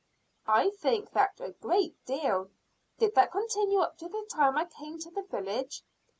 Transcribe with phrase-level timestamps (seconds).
[0.47, 2.49] "I think that a great deal.
[2.97, 5.83] Did that continue up to the time I came to the village?"